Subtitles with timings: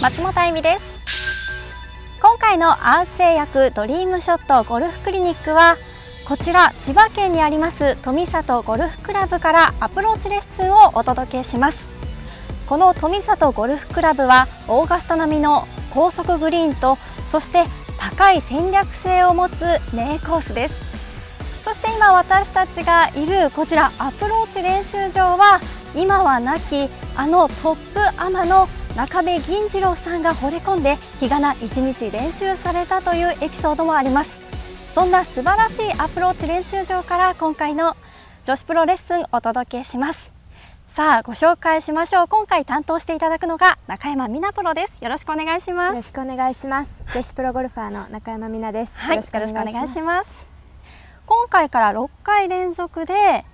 [0.00, 2.20] 松本あゆみです。
[2.22, 5.76] 今回のアース製薬ドリームショットゴルフクリニックは
[6.28, 11.78] こちら千葉県にあります富里ゴルフクラブからアプローチレッスンをお届けします。
[12.68, 16.96] この富里ゴルフクラブはオーガスタ並みの高速グリーンと
[17.28, 17.64] そして
[17.98, 19.54] 高い戦略性を持つ
[19.92, 21.64] 名コースです。
[21.64, 25.60] そして今私たちがいるこちらアプローチ練習場は
[25.96, 28.68] 今は亡きあのトップアマの
[28.98, 34.30] 中部銀次郎さんが惚れ込んで日がな1日練習されたというエピソードもあります。
[34.92, 37.96] そんな素晴らしいアプローチ練習場から今回の
[38.44, 40.32] 女子プロレッスンお届けします。
[40.94, 42.26] さあご紹介しましょう。
[42.26, 45.04] 今回担当していただくのが中山美奈プロです。
[45.04, 45.92] よろしくお願いします。
[45.92, 50.30] よろしくお願いします女子プロゴルファーの中山美奈です、はい、よろしくお願いします。
[51.24, 53.44] 今回から6回連続で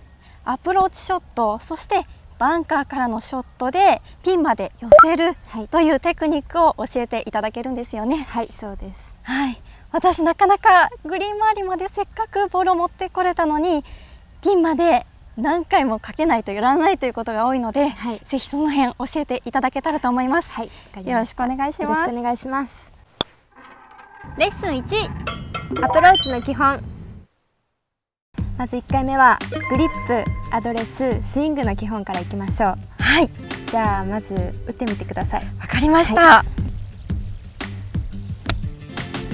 [0.47, 2.07] アプローチショットそして
[2.39, 5.35] バンカーからのショットでピンまで寄せる
[5.71, 8.25] というテクニックを教えていただけるんですよね。
[8.29, 9.15] はいそうです。
[9.23, 9.59] はい。
[9.93, 13.85] 私なかなかグリーン周りまでせっかくボールを持ってこれたのに
[14.43, 15.05] ピンまで
[15.37, 20.51] 何回もかけないと寄らないということが多いので、はい、ぜひその辺教えていただけたらと思います。
[20.51, 20.71] はい、
[21.07, 21.83] よろしくお願いします。
[21.83, 23.07] よろしくお願いします。
[24.39, 26.79] レッスン1アプローチの基本。
[28.59, 29.39] まず1回目は
[29.71, 33.03] グリップアドレススイングの基本からいきましょう。
[33.03, 33.29] はい。
[33.67, 34.35] じゃあまず
[34.69, 35.43] 打ってみてください。
[35.61, 36.45] わかりました、は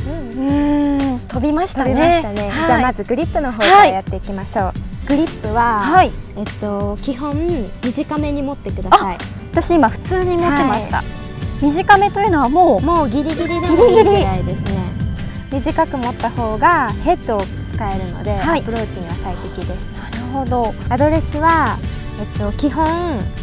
[0.09, 1.21] い、うん。
[1.29, 2.23] 飛びましたね、ね。
[2.23, 2.35] はい、
[2.67, 7.37] じゃあまずグリップの方からやっていきましょう、はい、グリップは、はい、えっと基本
[7.85, 9.19] 短めに持ってください。
[9.53, 11.05] 私今普通に持ってました、
[11.61, 14.71] 短めというのはもうもうギリギリでもいいぐらいですね。
[15.53, 19.88] 短く持った方がヘッドを使えるので、はい、アプローチには最適です。
[19.88, 20.75] なるほど。
[20.89, 21.77] アドレスは、
[22.19, 22.87] えっと、基本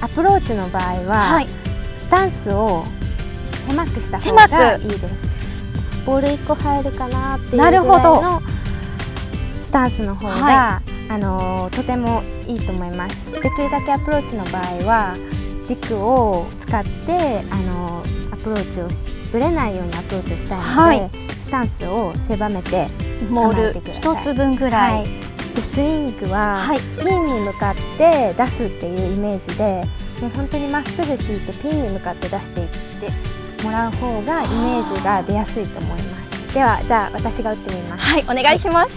[0.01, 1.47] アプローチの場合は、はい、
[1.97, 2.83] スタンスを
[3.67, 5.27] 狭くした方がいいです。
[6.05, 8.39] ボール1個入るかなっていうぐらいの
[9.61, 13.31] スタンスの方が、はい、あのとてもいいと思います。
[13.33, 15.13] できるだけアプローチの場合は
[15.65, 18.87] 軸を使ってあのアプローチを
[19.33, 22.87] ぶれないようにアプローチをしたいので、はい、スタンスを狭めて
[23.29, 25.26] モール一つ分ぐらい、はい、で
[25.61, 29.83] スイングは、はい、ピンに向かって出すっていうイメージで
[30.21, 36.53] もう本当にまっすぐ引いてピンに向かって出していってもらう方がイメージが出やすいと思います。
[36.53, 38.01] ではじゃあ私が打ってみます。
[38.01, 38.91] はいお願いします、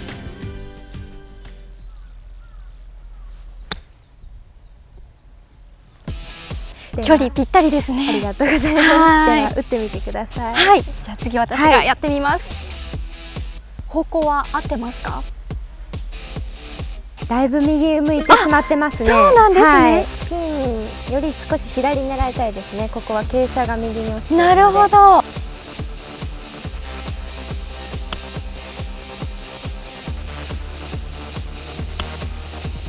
[6.96, 8.08] 距離ぴったりですね。
[8.08, 8.84] ありがとうございます。
[8.84, 10.54] では打ってみてください。
[10.54, 10.82] はい。
[10.82, 12.44] じゃあ次私がやってみます、
[13.88, 15.22] 方向は合ってますか？
[17.30, 19.08] だいぶ右向いてしまってますね。
[19.08, 22.90] そうなんですね、はい、ピンより少し左狙いたいですね。
[22.92, 25.24] ここは傾斜が右に落ちてなるほど。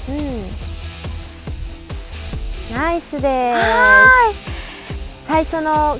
[0.09, 0.12] う
[2.73, 2.75] ん。
[2.75, 3.59] ナイスです。
[5.28, 6.00] 最初の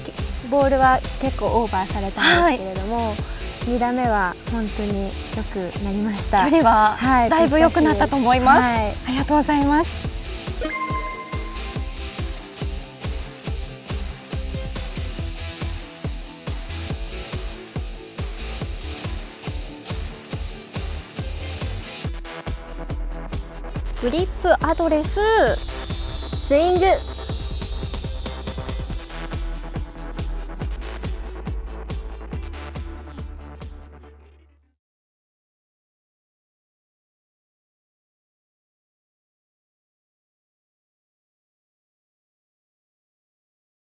[0.50, 3.31] ボールは結構オーバーされたんですけれども、はい
[3.66, 6.46] 2打目は本当に良くなりました。
[6.46, 10.12] 距離は、はい、だいぶ良くなったと思います、はい、ありがとうございます。
[24.02, 25.20] グリップアドレス
[25.56, 26.86] スイング